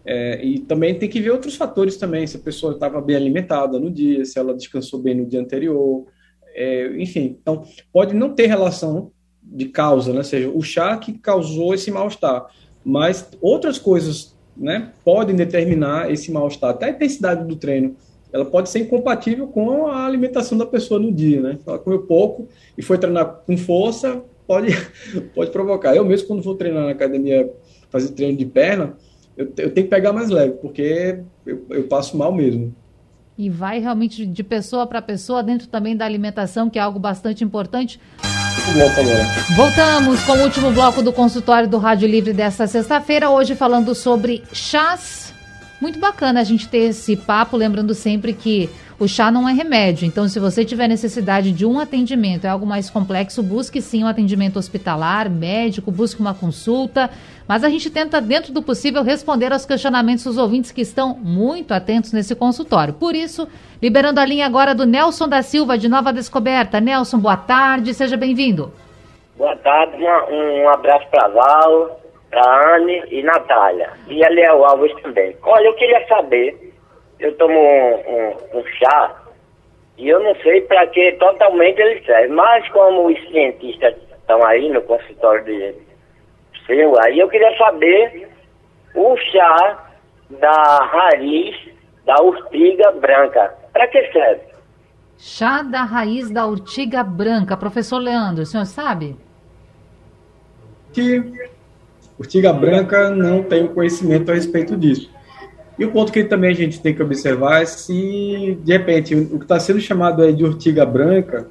[0.04, 3.78] É, e também tem que ver outros fatores também, se a pessoa estava bem alimentada
[3.78, 6.06] no dia, se ela descansou bem no dia anterior,
[6.54, 7.38] é, enfim.
[7.40, 9.10] Então, pode não ter relação
[9.42, 10.18] de causa, né?
[10.18, 12.46] Ou seja, o chá que causou esse mal-estar,
[12.84, 16.70] mas outras coisas, né, podem determinar esse mal-estar.
[16.70, 17.96] Até a intensidade do treino,
[18.32, 21.58] ela pode ser incompatível com a alimentação da pessoa no dia, né?
[21.66, 24.72] Ela comeu pouco e foi treinar com força, pode,
[25.34, 25.96] pode provocar.
[25.96, 27.50] Eu mesmo, quando vou treinar na academia
[27.90, 28.96] fazer treino de perna,
[29.36, 32.74] eu, eu tenho que pegar mais leve, porque eu, eu passo mal mesmo.
[33.40, 37.42] E vai realmente de pessoa para pessoa, dentro também da alimentação, que é algo bastante
[37.42, 37.98] importante.
[39.56, 44.42] Voltamos com o último bloco do consultório do Rádio Livre desta sexta-feira, hoje falando sobre
[44.52, 45.32] chás.
[45.80, 50.06] Muito bacana a gente ter esse papo, lembrando sempre que o chá não é remédio,
[50.06, 54.06] então se você tiver necessidade de um atendimento, é algo mais complexo, busque sim um
[54.06, 57.08] atendimento hospitalar, médico, busque uma consulta.
[57.50, 61.74] Mas a gente tenta, dentro do possível, responder aos questionamentos dos ouvintes que estão muito
[61.74, 62.94] atentos nesse consultório.
[62.94, 63.48] Por isso,
[63.82, 66.80] liberando a linha agora do Nelson da Silva, de Nova Descoberta.
[66.80, 68.72] Nelson, boa tarde, seja bem-vindo.
[69.36, 73.94] Boa tarde, um, um abraço para Val, para Anne e Natália.
[74.06, 75.34] E a Léo Alves também.
[75.42, 76.56] Olha, eu queria saber
[77.18, 79.16] eu tomo um, um, um chá
[79.98, 84.68] e eu não sei para que totalmente ele serve, mas como os cientistas estão aí
[84.68, 85.89] no consultório de
[86.66, 88.28] seu, aí eu queria saber
[88.94, 89.86] o chá
[90.40, 91.56] da raiz
[92.06, 93.54] da urtiga branca.
[93.72, 94.42] Para que serve?
[95.18, 97.56] Chá da raiz da urtiga branca.
[97.56, 99.16] Professor Leandro, o senhor sabe?
[100.92, 101.22] Que
[102.18, 105.10] urtiga branca não tenho conhecimento a respeito disso.
[105.78, 109.38] E o ponto que também a gente tem que observar é se, de repente, o
[109.38, 111.48] que está sendo chamado aí de urtiga branca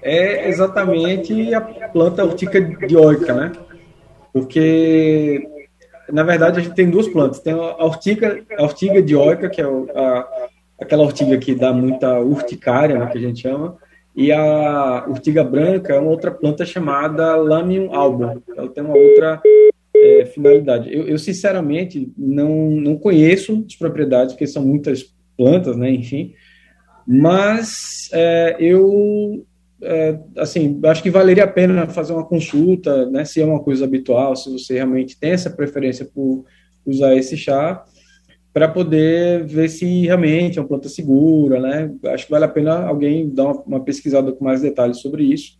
[0.00, 3.52] é exatamente a planta urtiga dioica, né?
[4.34, 5.48] Porque,
[6.12, 7.38] na verdade, a gente tem duas plantas.
[7.38, 10.48] Tem a urtiga, a urtiga dioica, que é a,
[10.80, 13.76] aquela urtiga que dá muita urticária, né, que a gente chama,
[14.14, 18.42] e a urtiga branca é uma outra planta chamada Lamium album.
[18.56, 19.40] Ela tem uma outra
[19.96, 20.92] é, finalidade.
[20.92, 26.34] Eu, eu, sinceramente, não, não conheço as propriedades, porque são muitas plantas, né, enfim,
[27.06, 29.46] mas é, eu,
[29.82, 33.84] é, assim, acho que valeria a pena fazer uma consulta, né, se é uma coisa
[33.84, 36.44] habitual, se você realmente tem essa preferência por
[36.86, 37.84] usar esse chá,
[38.52, 42.86] para poder ver se realmente é uma planta segura, né, acho que vale a pena
[42.86, 45.58] alguém dar uma, uma pesquisada com mais detalhes sobre isso,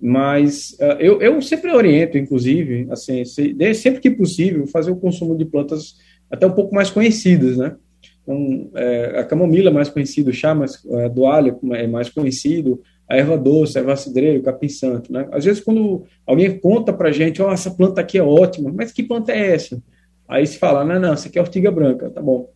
[0.00, 5.36] mas uh, eu, eu sempre oriento, inclusive, assim, se, sempre que possível, fazer o consumo
[5.36, 5.96] de plantas
[6.30, 7.76] até um pouco mais conhecidas, né?
[8.22, 12.08] Então, é, a camomila é mais conhecida, o chá mais, é, do alho é mais
[12.08, 12.80] conhecido,
[13.10, 15.28] a erva doce, a erva cidreira, o capim santo, né?
[15.32, 18.92] Às vezes, quando alguém conta pra gente, ó, oh, essa planta aqui é ótima, mas
[18.92, 19.82] que planta é essa?
[20.28, 22.48] Aí se fala, não, não, essa aqui é ortiga branca, tá bom.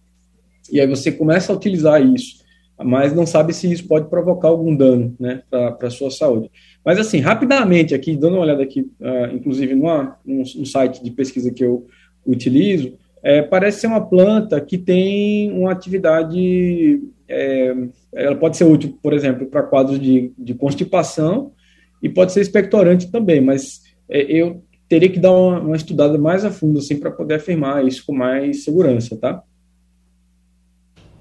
[0.71, 2.45] E aí você começa a utilizar isso
[2.83, 6.51] mas não sabe se isso pode provocar algum dano, né, para a sua saúde.
[6.85, 11.11] Mas, assim, rapidamente aqui, dando uma olhada aqui, uh, inclusive numa, num, num, site de
[11.11, 11.87] pesquisa que eu
[12.27, 17.75] utilizo, é, parece ser uma planta que tem uma atividade, é,
[18.15, 21.53] ela pode ser útil, por exemplo, para quadros de, de constipação
[22.03, 26.45] e pode ser expectorante também, mas é, eu teria que dar uma, uma estudada mais
[26.45, 29.43] a fundo, assim, para poder afirmar isso com mais segurança, tá?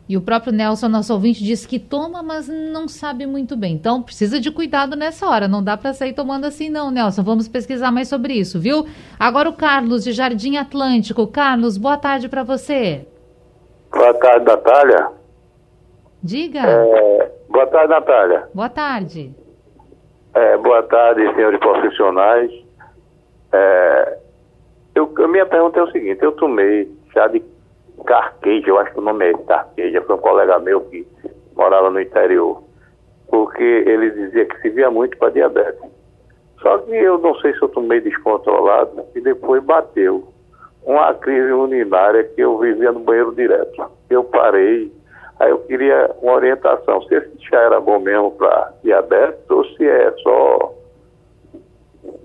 [0.07, 3.73] E o próprio Nelson, nosso ouvinte, disse que toma, mas não sabe muito bem.
[3.73, 5.47] Então, precisa de cuidado nessa hora.
[5.47, 7.23] Não dá para sair tomando assim, não, Nelson.
[7.23, 8.85] Vamos pesquisar mais sobre isso, viu?
[9.17, 11.25] Agora o Carlos, de Jardim Atlântico.
[11.25, 13.07] Carlos, boa tarde para você.
[13.89, 15.22] Boa tarde, Natália.
[16.23, 16.61] Diga.
[16.61, 18.47] É, boa tarde, Natália.
[18.53, 19.35] Boa tarde.
[20.33, 22.51] É, boa tarde, senhores profissionais.
[23.51, 24.17] É,
[24.95, 27.43] eu, a minha pergunta é o seguinte: eu tomei chá de
[28.05, 31.05] Carqueja, eu acho que o nome é Carqueja, foi um colega meu que
[31.55, 32.63] morava no interior,
[33.27, 35.83] porque ele dizia que se via muito para diabetes.
[36.61, 40.23] Só que eu não sei se eu tomei descontrolado e depois bateu
[40.85, 43.91] uma crise urinária que eu vivia no banheiro direto.
[44.09, 44.91] Eu parei,
[45.43, 49.85] aí eu queria uma orientação, se esse chá era bom mesmo para diabetes ou se
[49.85, 50.73] é só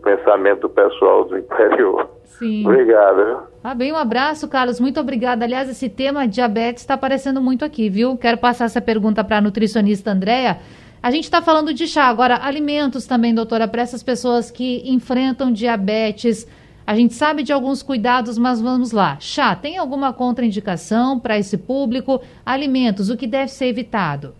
[0.02, 2.08] pensamento pessoal do interior.
[2.24, 2.66] Sim.
[2.66, 3.48] Obrigado.
[3.62, 4.78] Ah, bem, um abraço, Carlos.
[4.78, 5.44] Muito obrigada.
[5.44, 8.16] Aliás, esse tema diabetes está aparecendo muito aqui, viu?
[8.16, 10.58] Quero passar essa pergunta para a nutricionista Andréa.
[11.02, 12.04] A gente está falando de chá.
[12.04, 16.46] Agora, alimentos também, doutora, para essas pessoas que enfrentam diabetes.
[16.88, 19.18] A gente sabe de alguns cuidados, mas vamos lá.
[19.20, 22.18] Chá, tem alguma contraindicação para esse público?
[22.46, 24.34] Alimentos, o que deve ser evitado?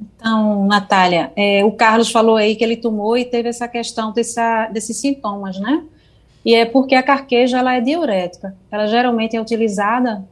[0.00, 4.68] Então, Natália, é, o Carlos falou aí que ele tomou e teve essa questão dessa,
[4.68, 5.84] desses sintomas, né?
[6.42, 8.56] E é porque a carqueja ela é diurética.
[8.70, 10.24] Ela geralmente é utilizada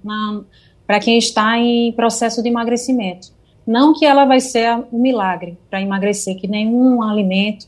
[0.87, 3.29] para quem está em processo de emagrecimento.
[3.67, 7.67] Não que ela vai ser um milagre para emagrecer, que nenhum alimento,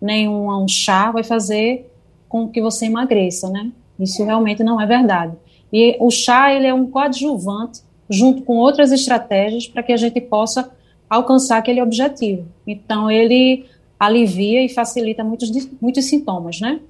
[0.00, 1.90] nenhum um chá vai fazer
[2.28, 3.70] com que você emagreça, né?
[3.98, 5.34] Isso realmente não é verdade.
[5.72, 10.20] E o chá ele é um coadjuvante junto com outras estratégias para que a gente
[10.20, 10.70] possa
[11.08, 12.46] alcançar aquele objetivo.
[12.66, 13.66] Então, ele
[13.98, 16.80] alivia e facilita muitos, muitos sintomas, né?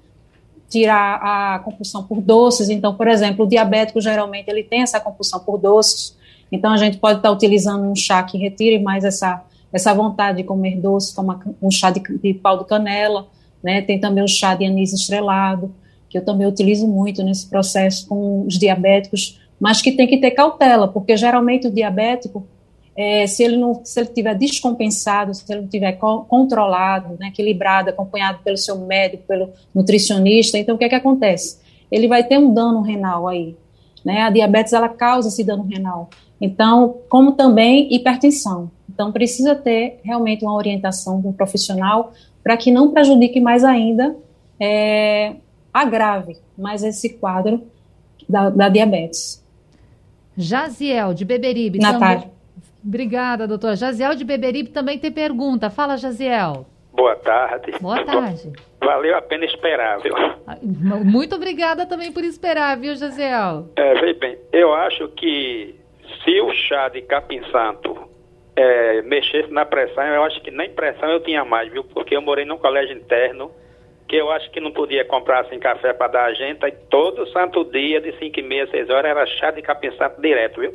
[0.68, 2.68] Tirar a compulsão por doces.
[2.68, 6.16] Então, por exemplo, o diabético geralmente ele tem essa compulsão por doces.
[6.52, 10.44] Então, a gente pode estar utilizando um chá que retire mais essa, essa vontade de
[10.44, 13.26] comer doce, como um chá de, de pau de canela,
[13.62, 13.82] né?
[13.82, 15.74] Tem também o chá de anis estrelado,
[16.08, 20.30] que eu também utilizo muito nesse processo com os diabéticos, mas que tem que ter
[20.30, 22.46] cautela, porque geralmente o diabético
[22.98, 27.28] é, se ele não se ele tiver descompensado, se ele não tiver co controlado, né,
[27.28, 31.60] equilibrado, acompanhado pelo seu médico, pelo nutricionista, então o que é que acontece?
[31.92, 33.56] Ele vai ter um dano renal aí,
[34.04, 34.22] né?
[34.22, 36.10] A diabetes ela causa esse dano renal.
[36.40, 38.68] Então, como também hipertensão.
[38.98, 44.16] Então precisa ter realmente uma orientação de um profissional para que não prejudique mais ainda,
[44.58, 45.36] é,
[45.72, 47.62] agrave mais esse quadro
[48.28, 49.46] da, da diabetes.
[50.36, 51.78] Jaziel, de Beberibe.
[51.78, 52.22] Natália.
[52.22, 52.32] Também...
[52.84, 53.76] Obrigada, doutora.
[53.76, 55.70] Jaziel de Beberibe também tem pergunta.
[55.70, 56.66] Fala, Jaziel.
[56.92, 57.70] Boa tarde.
[57.80, 58.52] Boa tarde.
[58.80, 60.12] Valeu a pena esperar, viu?
[61.04, 63.68] Muito obrigada também por esperar, viu, Jaziel?
[63.76, 65.76] É, bem, eu acho que
[66.24, 68.08] se o chá de capim santo
[68.58, 71.84] é, mexesse na pressão, eu acho que nem pressão eu tinha mais, viu?
[71.84, 73.52] Porque eu morei num colégio interno
[74.08, 77.28] que eu acho que não podia comprar assim café para dar a gente, e todo
[77.28, 80.72] santo dia, de 5 e meia, 6 horas, era chá de capim direto, viu?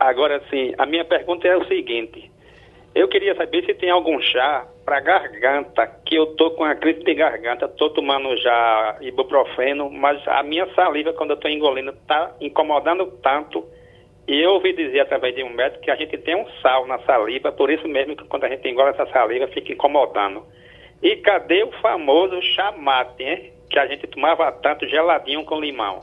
[0.00, 2.30] Agora sim, a minha pergunta é o seguinte:
[2.94, 7.04] eu queria saber se tem algum chá para garganta, que eu tô com a crise
[7.04, 12.34] de garganta, tô tomando já ibuprofeno, mas a minha saliva quando eu tô engolindo tá
[12.40, 13.64] incomodando tanto.
[14.28, 16.98] E eu ouvi dizer através de um médico que a gente tem um sal na
[16.98, 20.44] saliva, por isso mesmo que quando a gente engola essa saliva fica incomodando.
[21.02, 23.52] E cadê o famoso chamate, hein?
[23.70, 26.00] Que a gente tomava tanto geladinho com limão.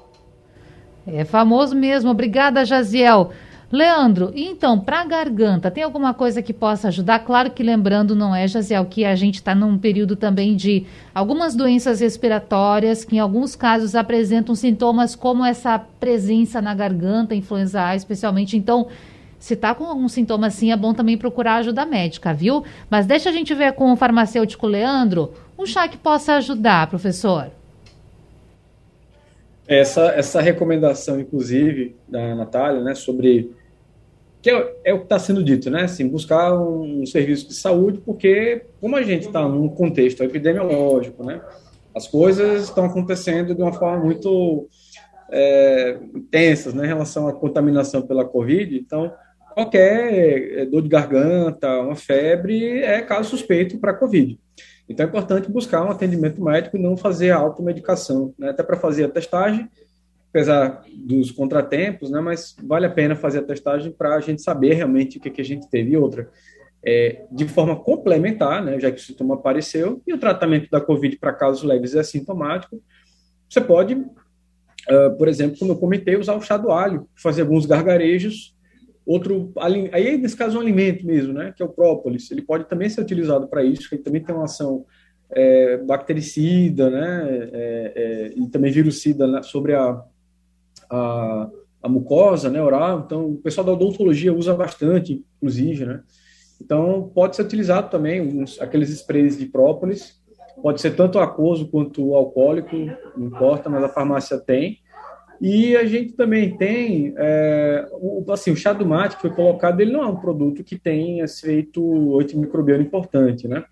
[1.08, 2.10] É famoso mesmo.
[2.10, 3.30] Obrigada, Jaziel.
[3.72, 7.20] Leandro, então, para a garganta, tem alguma coisa que possa ajudar?
[7.20, 11.56] Claro que lembrando, não é, Jaziel, que a gente está num período também de algumas
[11.56, 17.96] doenças respiratórias que em alguns casos apresentam sintomas como essa presença na garganta, influenza A
[17.96, 18.56] especialmente.
[18.56, 18.88] Então,
[19.40, 22.64] se está com algum sintoma assim, é bom também procurar ajuda médica, viu?
[22.90, 27.52] Mas deixa a gente ver com o farmacêutico Leandro um chá que possa ajudar, professor.
[29.68, 33.52] Essa, essa recomendação, inclusive, da Natália, né, sobre
[34.46, 35.86] que é, é o que está sendo dito, né?
[35.86, 41.26] Assim, buscar um, um, serviço de saúde, porque como a gente está num contexto epidemiológico,
[41.26, 41.42] né?
[41.96, 44.70] As coisas estão acontecendo de uma forma muito
[45.32, 46.86] é, intensas, né?
[46.86, 49.12] Em relação à contaminação pela Covid, então
[49.56, 54.40] qualquer dor de garganta, uma febre, é caso suspeito para COVID.
[54.88, 58.50] Então é importante buscar um atendimento médico e não fazer a automedicação, né?
[58.50, 59.70] até para fazer a testagem,
[60.30, 62.20] apesar dos contratempos, né?
[62.20, 65.42] mas vale a pena fazer a testagem para a gente saber realmente o que, que
[65.42, 65.92] a gente teve.
[65.92, 66.30] E outra,
[66.86, 68.80] é, de forma complementar, né?
[68.80, 72.82] já que o sintoma apareceu, e o tratamento da COVID para casos leves é assintomático,
[73.50, 77.66] você pode, uh, por exemplo, como eu comentei, usar o chá do alho, fazer alguns
[77.66, 78.55] gargarejos
[79.06, 79.52] Outro,
[79.92, 82.32] aí nesse caso é um alimento mesmo, né, que é o própolis.
[82.32, 84.84] Ele pode também ser utilizado para isso, ele também tem uma ação
[85.30, 90.02] é, bactericida, né, é, é, e também virucida né, sobre a,
[90.90, 91.50] a,
[91.84, 93.04] a, mucosa, né, oral.
[93.06, 96.02] Então, o pessoal da odontologia usa bastante, inclusive, né.
[96.60, 100.20] Então, pode ser utilizado também uns, aqueles sprays de própolis.
[100.62, 102.76] Pode ser tanto aquoso quanto alcoólico,
[103.16, 104.80] não importa, mas a farmácia tem.
[105.42, 109.80] E a gente também tem, é, o, assim, o chá do mate que foi colocado,
[109.82, 113.64] ele não é um produto que tem efeito antimicrobiano importante, né?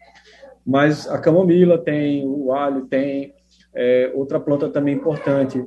[0.66, 3.34] Mas a camomila tem, o alho tem,
[3.74, 5.64] é, outra planta também importante,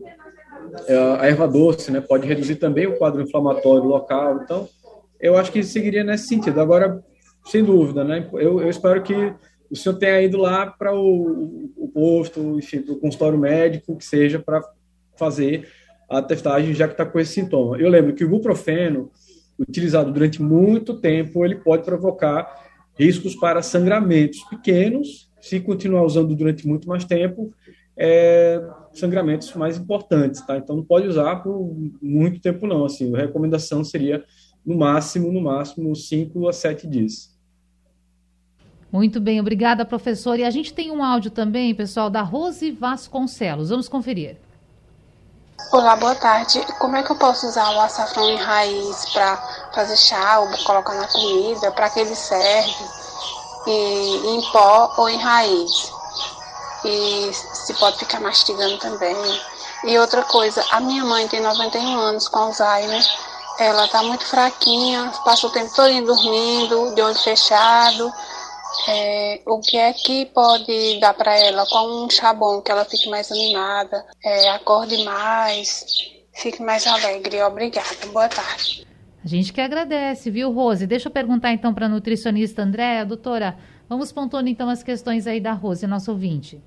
[0.87, 2.01] é a erva doce, né?
[2.01, 4.41] Pode reduzir também o quadro inflamatório local.
[4.43, 4.69] Então,
[5.21, 6.61] eu acho que seguiria nesse sentido.
[6.61, 7.03] Agora,
[7.47, 8.29] sem dúvida, né?
[8.35, 9.33] Eu, eu espero que
[9.71, 14.05] o senhor tenha ido lá para o, o posto, enfim, para o consultório médico, que
[14.05, 14.63] seja para
[15.17, 15.67] fazer
[16.09, 17.79] a testagem já que está com esse sintoma.
[17.79, 19.11] Eu lembro que o ibuprofeno,
[19.59, 22.65] utilizado durante muito tempo, ele pode provocar
[22.99, 27.53] riscos para sangramentos pequenos, se continuar usando durante muito mais tempo,
[27.97, 30.57] é, sangramentos mais importantes, tá?
[30.57, 34.25] Então não pode usar por muito tempo não, assim, a recomendação seria
[34.65, 37.37] no máximo, no máximo, 5 a 7 dias.
[38.91, 40.39] Muito bem, obrigada, professor.
[40.39, 43.71] E a gente tem um áudio também, pessoal, da Rose Vasconcelos.
[43.71, 44.37] Vamos conferir.
[45.73, 46.65] Olá, boa tarde.
[46.79, 49.37] Como é que eu posso usar o açafrão em raiz para
[49.75, 51.73] fazer chá ou colocar na comida?
[51.73, 52.85] Para que ele serve?
[53.67, 55.93] E, em pó ou em raiz?
[56.85, 59.17] E se pode ficar mastigando também.
[59.85, 63.05] E outra coisa, a minha mãe tem 91 anos com Alzheimer.
[63.59, 68.13] Ela tá muito fraquinha, passa o tempo todo dormindo, de olho fechado
[68.89, 71.67] é, o que é que pode dar para ela?
[71.67, 75.85] Qual um chá bom que ela fique mais animada, é, acorde mais,
[76.33, 77.43] fique mais alegre?
[77.43, 78.07] Obrigada.
[78.13, 78.87] Boa tarde.
[79.25, 80.87] A gente que agradece, viu, Rose?
[80.87, 83.57] Deixa eu perguntar então para a nutricionista Andréa, doutora,
[83.89, 86.63] vamos pontuando então as questões aí da Rose, nosso ouvinte.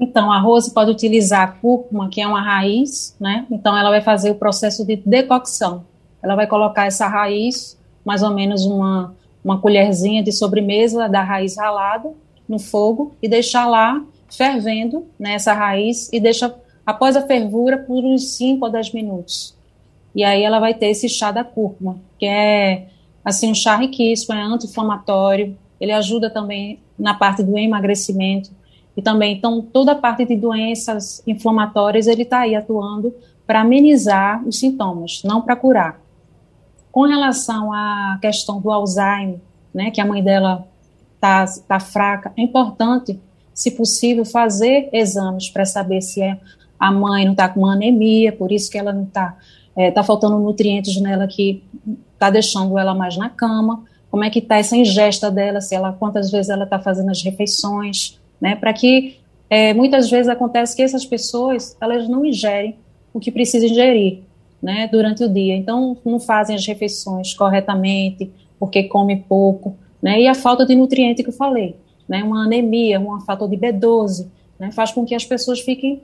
[0.00, 3.46] Então, a Rose pode utilizar a cúrcuma, que é uma raiz, né?
[3.50, 5.86] Então, ela vai fazer o processo de decocção.
[6.20, 11.56] Ela vai colocar essa raiz, mais ou menos uma uma colherzinha de sobremesa da raiz
[11.56, 12.10] ralada
[12.48, 16.54] no fogo e deixar lá fervendo nessa né, raiz e deixa
[16.86, 19.54] após a fervura por uns 5 a 10 minutos.
[20.14, 22.86] E aí ela vai ter esse chá da cúrcuma, que é
[23.24, 28.50] assim um chá riquíssimo, é anti-inflamatório, ele ajuda também na parte do emagrecimento
[28.96, 33.14] e também então toda a parte de doenças inflamatórias ele está aí atuando
[33.46, 36.00] para amenizar os sintomas, não para curar.
[36.92, 39.40] Com relação à questão do Alzheimer,
[39.74, 40.68] né, que a mãe dela
[41.14, 43.18] está tá fraca, é importante,
[43.54, 46.38] se possível, fazer exames para saber se é,
[46.78, 49.90] a mãe não está com uma anemia, por isso que ela não está, está é,
[49.90, 51.64] tá faltando nutrientes nela que
[52.12, 55.94] está deixando ela mais na cama, como é que está essa ingesta dela, se ela,
[55.94, 59.16] quantas vezes ela está fazendo as refeições, né, para que
[59.48, 62.76] é, muitas vezes acontece que essas pessoas, elas não ingerem
[63.14, 64.22] o que precisam ingerir,
[64.62, 65.56] né, durante o dia.
[65.56, 71.22] Então, não fazem as refeições corretamente, porque come pouco, né, e a falta de nutriente
[71.22, 71.76] que eu falei,
[72.08, 76.02] né, uma anemia, uma falta de B12, né, faz com que as pessoas fiquem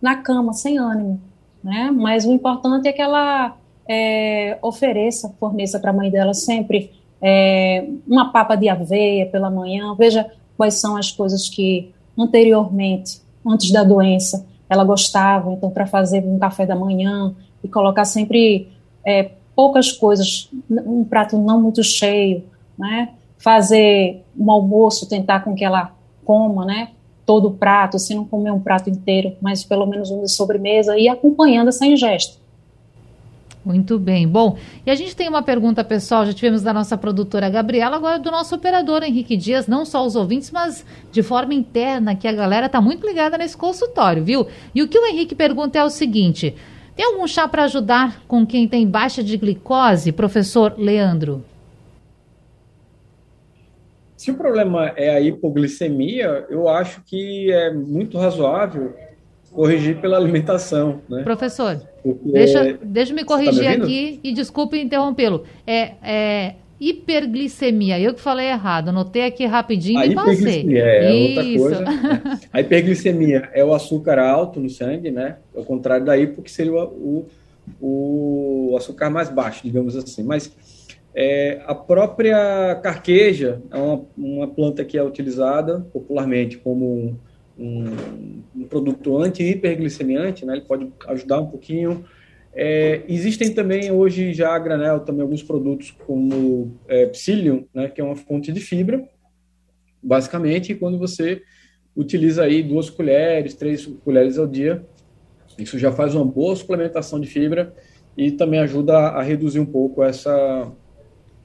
[0.00, 1.20] na cama, sem ânimo,
[1.62, 3.56] né, mas o importante é que ela
[3.88, 9.94] é, ofereça, forneça para a mãe dela sempre é, uma papa de aveia pela manhã,
[9.94, 16.24] veja quais são as coisas que anteriormente, antes da doença, ela gostava, então para fazer
[16.24, 17.34] um café da manhã,
[17.66, 18.68] e colocar sempre
[19.04, 22.44] é, poucas coisas, um prato não muito cheio,
[22.78, 23.10] né?
[23.38, 25.92] Fazer um almoço, tentar com que ela
[26.24, 26.90] coma, né?
[27.24, 30.98] Todo o prato, se não comer um prato inteiro, mas pelo menos um de sobremesa
[30.98, 32.38] e acompanhando essa ingesta.
[33.66, 34.28] Muito bem.
[34.28, 34.56] Bom,
[34.86, 38.30] e a gente tem uma pergunta pessoal, já tivemos da nossa produtora Gabriela, agora do
[38.30, 42.66] nosso operador Henrique Dias, não só os ouvintes, mas de forma interna, que a galera
[42.66, 44.46] está muito ligada nesse consultório, viu?
[44.72, 46.54] E o que o Henrique pergunta é o seguinte:
[46.96, 51.44] tem algum chá para ajudar com quem tem baixa de glicose, professor Leandro?
[54.16, 58.94] Se o problema é a hipoglicemia, eu acho que é muito razoável
[59.52, 61.22] corrigir pela alimentação, né?
[61.22, 62.32] Professor, Porque...
[62.32, 65.44] deixa, deixa eu me corrigir tá me aqui e desculpe interrompê-lo.
[65.66, 67.98] É, é hiperglicemia.
[67.98, 70.78] Eu que falei errado, anotei aqui rapidinho a e passei.
[70.78, 71.62] É Isso.
[71.62, 72.40] outra coisa.
[72.52, 75.36] A hiperglicemia é o açúcar alto no sangue, né?
[75.56, 77.26] Ao contrário da hipo, que seria o,
[77.80, 80.22] o, o açúcar mais baixo, digamos assim.
[80.22, 80.52] Mas
[81.14, 87.16] é, a própria carqueja é uma, uma, planta que é utilizada popularmente como um,
[87.58, 90.52] um, um produto anti-hiperglicemiante, né?
[90.52, 92.04] Ele pode ajudar um pouquinho
[92.58, 98.00] é, existem também hoje já a granel também alguns produtos como é, psyllium, né, que
[98.00, 99.06] é uma fonte de fibra,
[100.02, 101.42] basicamente, quando você
[101.94, 104.82] utiliza aí duas colheres, três colheres ao dia,
[105.58, 107.74] isso já faz uma boa suplementação de fibra
[108.16, 110.72] e também ajuda a reduzir um pouco essa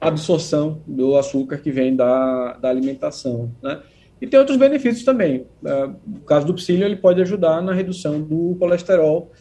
[0.00, 3.82] absorção do açúcar que vem da, da alimentação, né?
[4.20, 5.46] E tem outros benefícios também.
[5.64, 9.32] É, no caso do psyllium, ele pode ajudar na redução do colesterol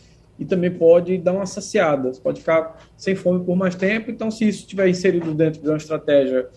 [0.41, 4.09] e também pode dar uma saciada, você pode ficar sem fome por mais tempo.
[4.09, 6.47] Então, se isso estiver inserido dentro de uma estratégia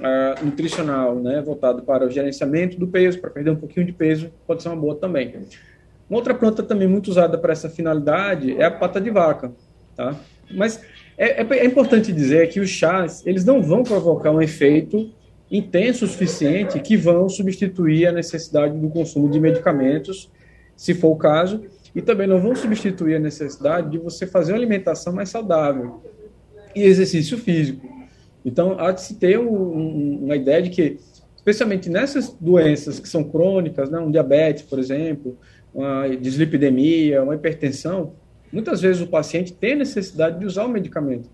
[0.00, 4.32] uh, nutricional, né, voltado para o gerenciamento do peso, para perder um pouquinho de peso,
[4.48, 5.32] pode ser uma boa também.
[6.08, 9.52] Uma outra planta também muito usada para essa finalidade é a pata de vaca,
[9.94, 10.16] tá?
[10.50, 10.82] Mas
[11.16, 15.08] é, é, é importante dizer que os chás, eles não vão provocar um efeito
[15.48, 20.28] intenso o suficiente que vão substituir a necessidade do consumo de medicamentos,
[20.76, 21.62] se for o caso,
[21.94, 26.02] e também não vão substituir a necessidade de você fazer uma alimentação mais saudável
[26.74, 27.88] e exercício físico.
[28.44, 30.98] Então, há de se ter um, um, uma ideia de que,
[31.36, 35.36] especialmente nessas doenças que são crônicas, né, um diabetes, por exemplo,
[35.74, 38.14] uma dislipidemia, uma hipertensão,
[38.52, 41.28] muitas vezes o paciente tem necessidade de usar o medicamento.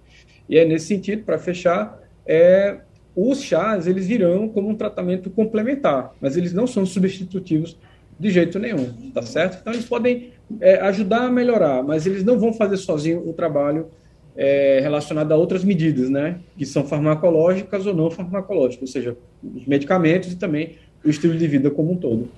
[0.49, 2.79] E é nesse sentido, para fechar, é,
[3.15, 7.79] os chás eles virão como um tratamento complementar, mas eles não são substitutivos
[8.19, 9.59] de jeito nenhum, tá certo?
[9.61, 13.89] Então eles podem é, ajudar a melhorar, mas eles não vão fazer sozinho o trabalho
[14.37, 16.41] é, relacionado a outras medidas, né?
[16.57, 21.47] Que são farmacológicas ou não farmacológicas, ou seja, os medicamentos e também o estilo de
[21.47, 22.29] vida como um todo.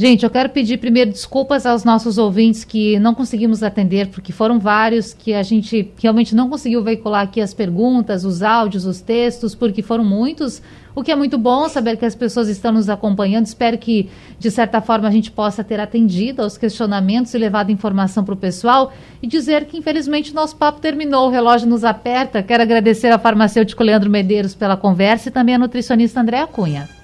[0.00, 4.56] Gente, eu quero pedir primeiro desculpas aos nossos ouvintes que não conseguimos atender, porque foram
[4.60, 9.56] vários que a gente realmente não conseguiu veicular aqui as perguntas, os áudios, os textos,
[9.56, 10.62] porque foram muitos
[10.94, 13.46] o que é muito bom saber que as pessoas estão nos acompanhando.
[13.46, 18.24] Espero que, de certa forma, a gente possa ter atendido aos questionamentos e levado informação
[18.24, 22.40] para o pessoal e dizer que, infelizmente, nosso papo terminou, o relógio nos aperta.
[22.40, 26.97] Quero agradecer ao farmacêutico Leandro Medeiros pela conversa e também à nutricionista Andréa Cunha.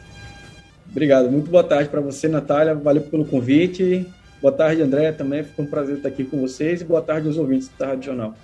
[0.95, 1.29] Obrigado.
[1.29, 2.73] Muito boa tarde para você, Natália.
[2.73, 4.07] Valeu pelo convite.
[4.41, 5.11] Boa tarde, André.
[5.11, 8.05] Também ficou um prazer estar aqui com vocês e boa tarde aos ouvintes da Rádio
[8.05, 8.35] Jornal.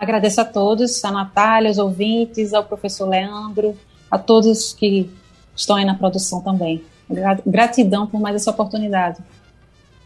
[0.00, 3.76] Agradeço a todos, a Natália, aos ouvintes, ao professor Leandro,
[4.10, 5.08] a todos que
[5.54, 6.82] estão aí na produção também.
[7.46, 9.22] Gratidão por mais essa oportunidade.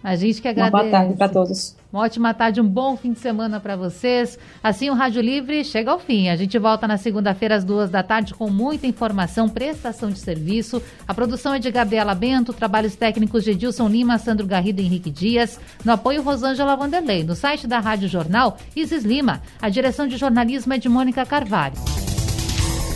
[0.04, 0.74] A gente que agradece.
[0.74, 1.74] Uma boa tarde para todos.
[1.92, 4.38] Uma ótima tarde, um bom fim de semana para vocês.
[4.62, 6.30] Assim, o Rádio Livre chega ao fim.
[6.30, 10.82] A gente volta na segunda-feira às duas da tarde com muita informação, prestação de serviço.
[11.06, 15.10] A produção é de Gabriela Bento, trabalhos técnicos de Edilson Lima, Sandro Garrido e Henrique
[15.10, 15.60] Dias.
[15.84, 17.24] No apoio, Rosângela Vanderlei.
[17.24, 19.42] No site da Rádio Jornal, Isis Lima.
[19.60, 21.76] A direção de jornalismo é de Mônica Carvalho.